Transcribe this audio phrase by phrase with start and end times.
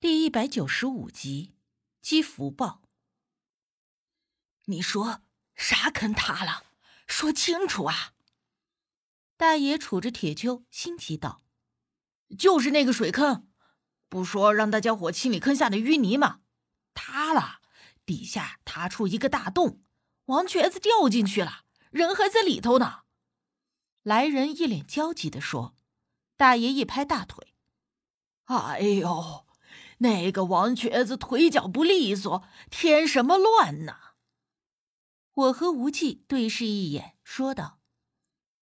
[0.00, 1.52] 第一百九十五集，
[2.00, 2.80] 积福报。
[4.64, 5.20] 你说
[5.54, 6.64] 啥坑塌了？
[7.06, 8.14] 说清楚啊！
[9.36, 11.42] 大爷杵着铁锹，心急道
[12.38, 13.50] ：“就是那个水坑，
[14.08, 16.40] 不说让大家伙清理坑下的淤泥吗？
[16.94, 17.60] 塌了，
[18.06, 19.82] 底下塌出一个大洞，
[20.24, 23.02] 王瘸子掉进去了，人还在里头呢。”
[24.02, 25.76] 来人一脸焦急的说
[26.38, 27.52] ：“大爷一拍大腿，
[28.46, 29.44] 哎呦！”
[30.02, 33.96] 那个王瘸子腿脚不利索，添什么乱呢？
[35.34, 37.80] 我和无忌对视一眼，说道：“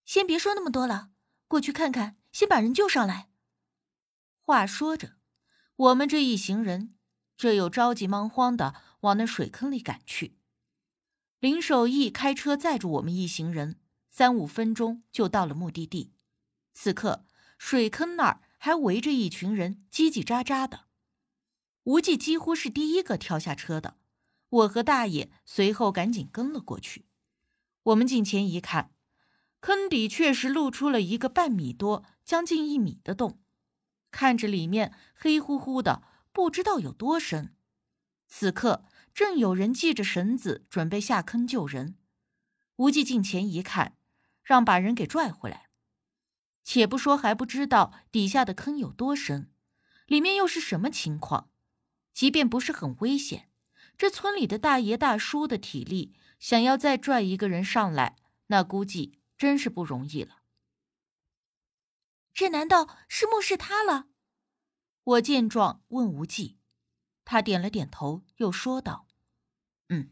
[0.03, 1.11] 先别说那么多了，
[1.47, 3.29] 过去看看，先把人救上来。”
[4.43, 5.17] 话说着，
[5.77, 6.95] 我们这一行人
[7.37, 10.37] 这又着急忙慌的往那水坑里赶去。
[11.39, 16.13] 林守义开车载着我们一行人，三五分钟就到了目的地。
[16.73, 17.25] 此刻，
[17.57, 20.88] 水坑那儿还围着一群人，叽叽喳喳的。
[21.89, 23.97] 无忌几乎是第一个跳下车的，
[24.49, 27.07] 我和大爷随后赶紧跟了过去。
[27.81, 28.93] 我们近前一看，
[29.59, 33.41] 坑底确实露出了一个半米多、将近一米的洞，
[34.11, 37.55] 看着里面黑乎乎的，不知道有多深。
[38.27, 41.97] 此刻正有人系着绳子准备下坑救人。
[42.75, 43.97] 无忌近前一看，
[44.43, 45.71] 让把人给拽回来。
[46.63, 49.51] 且不说还不知道底下的坑有多深，
[50.05, 51.48] 里面又是什么情况。
[52.19, 53.49] 即便不是很危险，
[53.97, 58.17] 这村里的大爷大叔的体力，想要再拽一个人上来，
[58.47, 60.41] 那估计真是不容易了。
[62.33, 64.07] 这难道是墓室塌了？
[65.01, 66.57] 我见状问无忌，
[67.23, 69.07] 他点了点头，又说道
[69.87, 70.11] ：“嗯，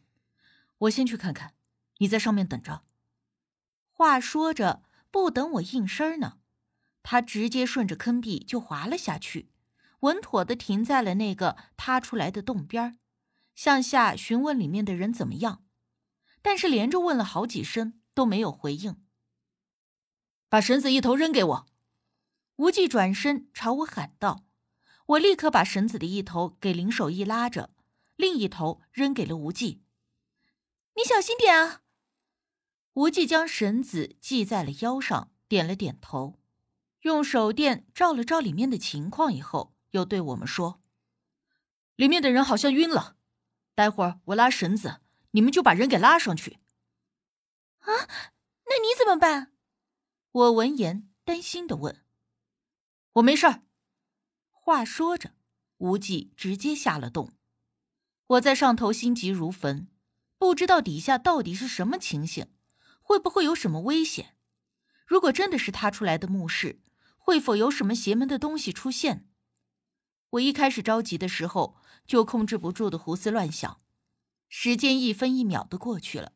[0.77, 1.55] 我先去看看，
[1.97, 2.85] 你在上面等着。”
[3.91, 6.39] 话说着，不等我应声呢，
[7.03, 9.51] 他直接顺着坑壁就滑了下去。
[10.01, 12.99] 稳妥的停在了那个塌出来的洞边
[13.55, 15.63] 向下询问里面的人怎么样，
[16.41, 19.03] 但是连着问了好几声都没有回应。
[20.49, 21.67] 把绳子一头扔给我，
[22.57, 24.45] 无忌转身朝我喊道。
[25.07, 27.71] 我立刻把绳子的一头给林守义拉着，
[28.17, 29.81] 另一头扔给了无忌。
[30.95, 31.81] 你小心点啊！
[32.93, 36.39] 无忌将绳子系在了腰上，点了点头，
[37.01, 39.76] 用手电照了照里面的情况以后。
[39.97, 40.79] 又对我们说
[41.97, 43.17] ：“里面的人好像晕了，
[43.73, 46.59] 待会儿我拉绳子，你们就把人给拉上去。”
[47.81, 47.89] 啊，
[48.65, 49.53] 那你怎么办？
[50.31, 52.03] 我闻言担心的问
[53.13, 53.63] ：“我没事儿。”
[54.51, 55.33] 话说着，
[55.77, 57.33] 无忌直接下了洞。
[58.27, 59.87] 我在上头心急如焚，
[60.37, 62.53] 不知道底下到底是什么情形，
[63.01, 64.35] 会不会有什么危险？
[65.07, 66.81] 如果真的是塌出来的墓室，
[67.17, 69.27] 会否有什么邪门的东西出现？
[70.31, 73.79] 我一开始着急的时候，就控制不住的胡思乱想。
[74.49, 76.33] 时间一分一秒的过去了，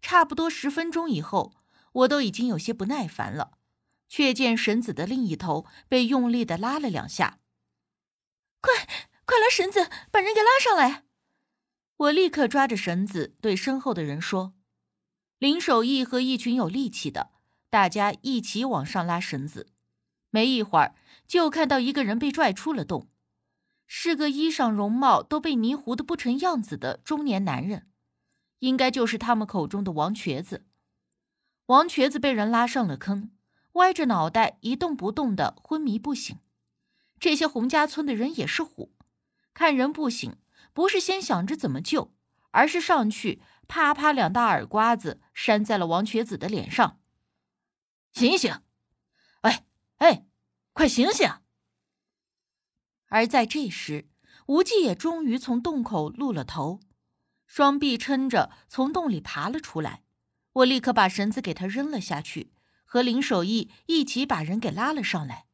[0.00, 1.54] 差不多十分钟以后，
[1.92, 3.58] 我都已经有些不耐烦了。
[4.08, 7.38] 却见绳子的另一头被用力的拉了两下。
[8.60, 8.86] 快，
[9.24, 11.04] 快拉绳子，把人给拉上来！
[11.96, 14.52] 我立刻抓着绳子对身后的人说
[15.40, 17.30] ：“林守义和一群有力气的，
[17.70, 19.72] 大家一起往上拉绳子。”
[20.28, 20.94] 没一会儿，
[21.26, 23.08] 就看到一个人被拽出了洞。
[23.86, 27.88] 是个衣裳容貌都被泥糊的不成样子的中年男人，
[28.60, 30.66] 应该就是他们口中的王瘸子。
[31.66, 33.30] 王瘸子被人拉上了坑，
[33.72, 36.38] 歪着脑袋一动不动的昏迷不醒。
[37.20, 38.94] 这些洪家村的人也是虎，
[39.54, 40.36] 看人不醒，
[40.72, 42.14] 不是先想着怎么救，
[42.50, 47.00] 而是上去啪啪两大耳刮子扇在了王瘸子的脸上。
[48.12, 48.60] 醒醒！
[49.42, 49.64] 哎
[49.98, 50.26] 哎，
[50.72, 51.30] 快醒醒！
[53.12, 54.08] 而在这时，
[54.46, 56.80] 无忌也终于从洞口露了头，
[57.46, 60.02] 双臂撑着从洞里爬了出来。
[60.54, 62.54] 我立刻把绳子给他扔了下去，
[62.86, 65.46] 和林守义一起把人给拉了上来。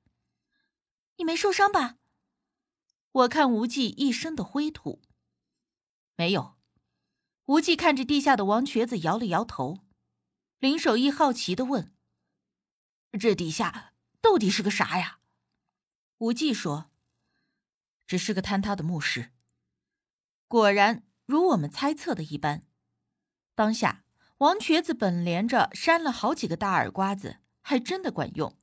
[1.17, 1.97] 你没受伤吧？
[3.11, 5.03] 我看无忌一身的灰土，
[6.15, 6.57] 没有。
[7.47, 9.81] 无忌看着地下的王瘸子，摇了摇头。
[10.61, 11.93] 林守义好奇的问
[13.19, 15.19] ：“这底下到底是个啥呀？”
[16.19, 16.93] 无忌说。
[18.09, 19.31] 只是个坍塌的墓室。
[20.49, 22.67] 果然如我们猜测的一般，
[23.55, 24.05] 当下
[24.39, 28.59] 王瘸子本连着扇了好几个大耳刮子，还真的管用。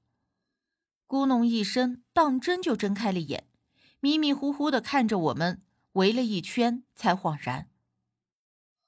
[1.08, 3.48] 咕哝一声，当真就睁开了眼，
[4.00, 7.70] 迷迷糊糊的看着我们，围了一圈，才恍然：“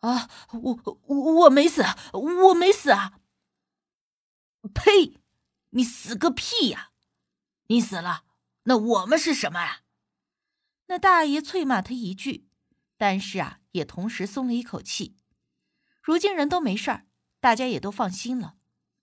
[0.01, 1.83] 啊，我我我没死，
[2.13, 3.19] 我没死啊！
[4.73, 5.21] 呸！
[5.69, 6.91] 你死个屁呀！
[7.67, 8.23] 你死了，
[8.63, 9.81] 那我们是什么呀？”
[10.87, 12.47] 那大爷啐骂他一句，
[12.97, 15.15] 但是啊，也同时松了一口气。
[16.01, 17.05] 如今人都没事儿，
[17.39, 18.55] 大家也都放心了，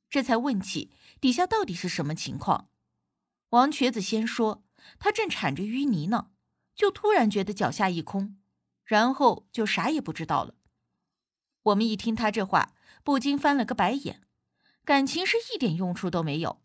[0.08, 0.90] 这才问起
[1.20, 2.70] 底下到底是什么情况。
[3.50, 4.64] 王瘸子先说，
[4.98, 6.30] 他正铲着淤泥呢，
[6.74, 8.38] 就突然觉得脚下一空，
[8.84, 10.54] 然后就啥也不知道了。
[11.64, 14.22] 我们一听他这话，不禁翻了个白眼，
[14.84, 16.62] 感情是一点用处都没有。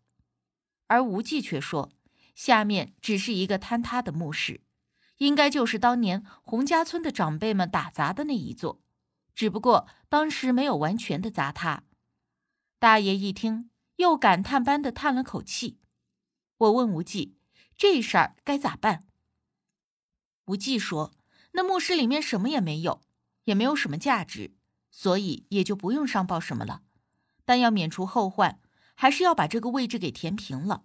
[0.86, 1.92] 而无忌却说，
[2.34, 4.62] 下面只是一个坍塌的墓室。
[5.20, 8.80] 应该就是当年洪家村的长辈们打砸的那一座，
[9.34, 11.84] 只不过当时没有完全的砸塌。
[12.78, 15.78] 大爷一听，又感叹般的叹了口气。
[16.56, 17.36] 我问无忌
[17.76, 19.04] ：“这事儿该咋办？”
[20.46, 21.12] 无忌说
[21.52, 23.02] ：“那墓室里面什么也没有，
[23.44, 24.54] 也没有什么价值，
[24.90, 26.80] 所以也就不用上报什么了。
[27.44, 28.58] 但要免除后患，
[28.94, 30.84] 还是要把这个位置给填平了。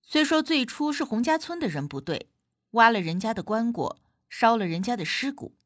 [0.00, 2.29] 虽说最初是洪家村的人不对。”
[2.72, 3.96] 挖了人家的棺椁，
[4.28, 5.56] 烧了人家的尸骨，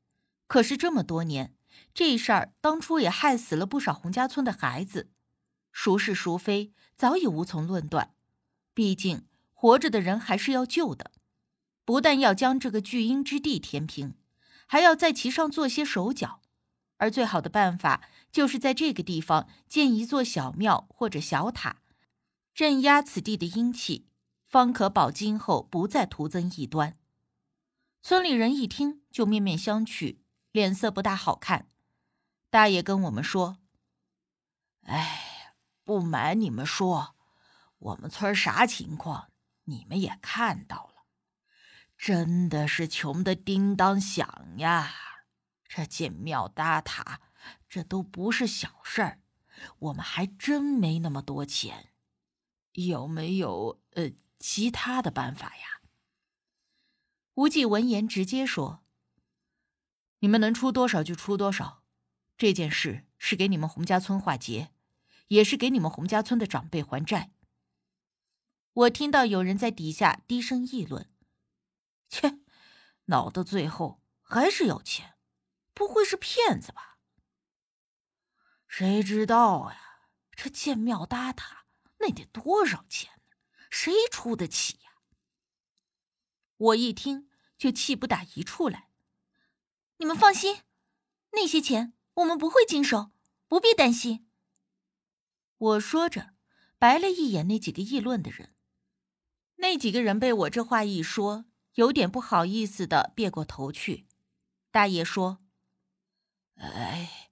[0.46, 1.54] 可是这么多年，
[1.92, 5.10] 这事儿当初也害死了不少洪家村的孩子，
[5.70, 8.14] 孰是孰非早已无从论断。
[8.72, 11.10] 毕竟活着的人还是要救的，
[11.84, 14.14] 不但要将这个巨婴之地填平，
[14.66, 16.40] 还要在其上做些手脚。
[16.98, 21.82] 而最好的办法就是在这个地方建一座小庙或者小塔，
[22.54, 24.06] 镇压此地的阴气。
[24.54, 26.96] 方可保今后不再徒增异端。
[28.00, 30.18] 村里人一听就面面相觑，
[30.52, 31.68] 脸色不大好看。
[32.50, 33.58] 大爷跟我们说
[34.86, 37.16] ：“哎，不瞒你们说，
[37.78, 39.32] 我们村啥情况，
[39.64, 41.06] 你们也看到了，
[41.98, 44.94] 真的是穷的叮当响呀！
[45.66, 47.20] 这建庙搭塔，
[47.68, 49.18] 这都不是小事儿。
[49.80, 51.90] 我们还真没那么多钱，
[52.74, 53.80] 有没有？
[53.94, 55.80] 呃。”其他的办法呀？
[57.34, 58.84] 无忌闻言直接说
[60.20, 61.82] ：“你们能出多少就出多少，
[62.36, 64.72] 这件事是给你们洪家村化劫，
[65.28, 67.32] 也是给你们洪家村的长辈还债。”
[68.74, 71.10] 我听到有人在底下低声议论
[72.08, 72.40] ：“切，
[73.06, 75.14] 闹到最后还是要钱，
[75.72, 76.98] 不会是骗子吧？
[78.68, 79.78] 谁知道呀？
[80.36, 81.66] 这建庙搭塔
[81.98, 83.12] 那得多少钱？”
[83.76, 84.92] 谁出得起呀？
[86.56, 87.28] 我一听
[87.58, 88.88] 就气不打一处来。
[89.96, 90.62] 你们放心，
[91.32, 93.10] 那些钱我们不会经手，
[93.48, 94.30] 不必担心。
[95.58, 96.34] 我说着，
[96.78, 98.54] 白了一眼那几个议论的人。
[99.56, 104.06] 那几个人被我这话一说，有点不好意思的别过头去。
[104.70, 105.44] 大爷说
[106.54, 107.30] ：“哎，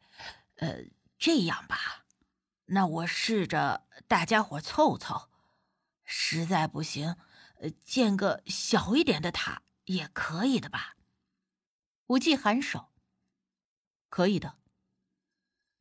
[0.56, 0.86] 呃，
[1.16, 2.04] 这样吧，
[2.66, 5.28] 那我试着大家伙凑凑。”
[6.14, 7.16] 实在不行，
[7.60, 10.94] 呃，建个小一点的塔也可以的吧？
[12.08, 12.90] 无忌颔首，
[14.10, 14.58] 可以的。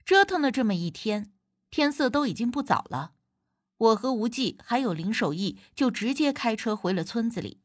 [0.06, 1.34] 折腾了这么一天，
[1.70, 3.14] 天色都已经不早了，
[3.76, 7.62] 我和无忌还有林守义就直接开车回了村子里。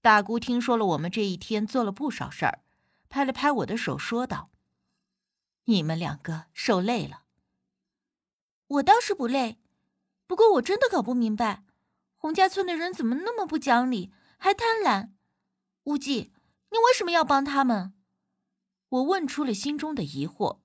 [0.00, 2.64] 大姑听说了我们这一天做了不少事儿，
[3.10, 4.50] 拍了拍我的手，说道
[5.64, 7.24] ：“你们两个受累了。”
[8.68, 9.58] 我倒是不累，
[10.26, 11.63] 不过我真的搞不明白。
[12.24, 15.10] 洪家村的人怎么那么不讲理，还贪婪？
[15.82, 16.32] 无忌，
[16.70, 17.92] 你为什么要帮他们？
[18.88, 20.62] 我问出了心中的疑惑。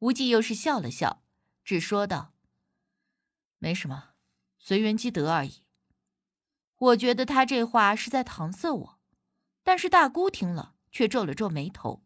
[0.00, 1.22] 无忌又是笑了笑，
[1.62, 2.34] 只说道
[3.58, 4.14] ：“没什么，
[4.58, 5.62] 随缘积德而已。”
[6.76, 8.98] 我觉得他这话是在搪塞我，
[9.62, 12.02] 但是大姑听了却皱了皱眉头。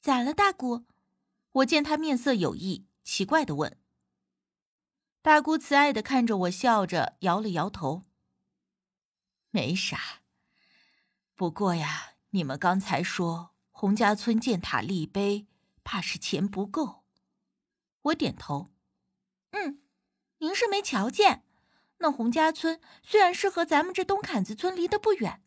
[0.00, 0.84] 咋了，大姑？
[1.50, 3.79] 我见他面色有异，奇怪的问。
[5.22, 8.04] 大姑慈爱的看着我，笑着摇了摇头。
[9.50, 10.22] 没啥。
[11.34, 15.46] 不过呀，你们刚才说洪家村建塔立碑，
[15.84, 17.04] 怕是钱不够。
[18.02, 18.70] 我点头。
[19.50, 19.82] 嗯，
[20.38, 21.44] 您是没瞧见，
[21.98, 25.42] 那洪家村虽然是和咱们这东坎子村离得不远，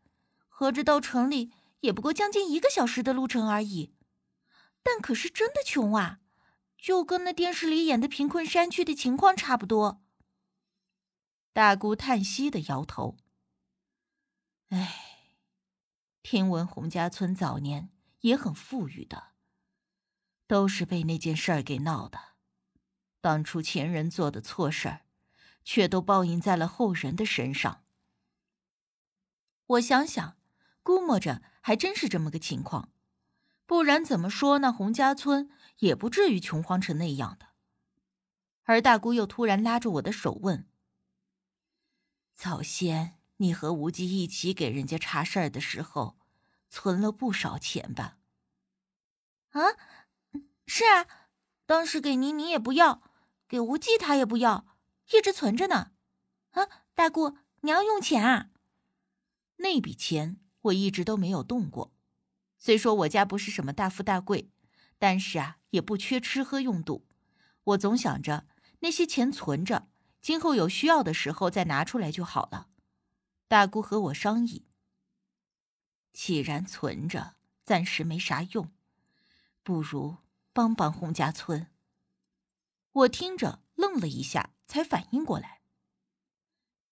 [0.48, 3.96] 合着到城里也不过将近一个小时的路程而已，
[4.84, 6.20] 但可是真的穷啊。
[6.84, 10.04] 就跟那电视里演的贫困山区的情况差不多。
[11.54, 13.16] 大姑叹息的摇头。
[14.68, 15.30] 唉，
[16.22, 19.28] 听闻洪家村早年也很富裕的，
[20.46, 22.20] 都是被那件事儿给闹的。
[23.22, 25.06] 当初前人做的错事儿，
[25.64, 27.86] 却都报应在了后人的身上。
[29.68, 30.36] 我想想，
[30.82, 32.90] 估摸着还真是这么个情况。
[33.66, 35.50] 不然怎么说那洪家村
[35.80, 37.48] 也不至于穷荒成那样的。
[38.64, 40.68] 而大姑又突然拉着我的手问
[42.34, 46.18] ：“早先你和无忌一起给人家查事儿的时候，
[46.70, 48.18] 存了不少钱吧？
[49.50, 49.62] 啊，
[50.66, 51.06] 是啊，
[51.66, 53.04] 当时给您您也不要，
[53.48, 54.66] 给无忌他也不要，
[55.12, 55.92] 一直存着呢。
[56.52, 58.52] 啊，大姑，你要用钱啊？
[59.58, 61.94] 那笔钱我一直都没有动过。
[62.58, 64.50] 虽说我家不是什么大富大贵，
[65.04, 67.06] 但是啊，也不缺吃喝用度。
[67.66, 68.48] 我总想着
[68.80, 69.90] 那些钱存着，
[70.22, 72.70] 今后有需要的时候再拿出来就好了。
[73.50, 74.66] 大姑和我商议，
[76.14, 78.72] 既然存着，暂时没啥用，
[79.62, 80.20] 不如
[80.54, 81.68] 帮帮洪家村。
[82.94, 85.60] 我听着愣了一下，才反应过来。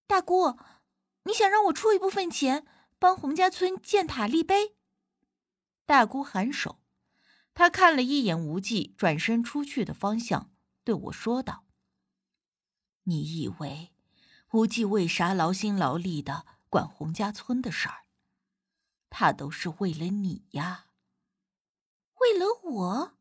[0.06, 0.58] 大姑，
[1.24, 2.68] 你想让我出一部分钱
[3.00, 4.76] 帮洪家村建塔立碑？
[5.86, 6.81] 大姑颔首，
[7.54, 10.52] 她看了一眼无忌转身出去的方向，
[10.84, 11.66] 对我说道
[13.04, 13.94] ：“你以为
[14.52, 18.06] 无忌为啥劳心劳力的管洪家村的事儿？
[19.10, 20.88] 他都是为了你呀。
[22.20, 23.18] 为了我？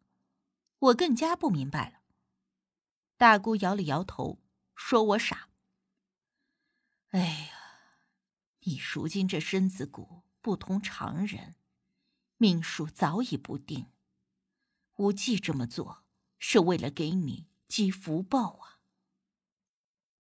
[0.79, 2.01] 我更加不明白了。”
[3.19, 4.41] 大姑摇了摇头，
[4.75, 5.49] 说我傻。
[7.11, 7.99] 哎呀，
[8.61, 11.57] 你如今这身子骨不同常人。
[12.39, 13.93] 命数早已不定，
[15.01, 16.05] 无忌这么做
[16.39, 18.80] 是为了给你积福报啊！